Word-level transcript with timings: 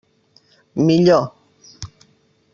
Millor. 0.87 1.25